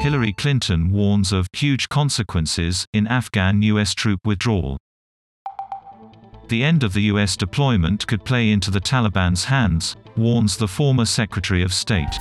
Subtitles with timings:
[0.00, 3.94] Hillary Clinton warns of huge consequences in Afghan U.S.
[3.94, 4.78] troop withdrawal.
[6.46, 7.36] The end of the U.S.
[7.36, 12.16] deployment could play into the Taliban's hands, warns the former Secretary of State.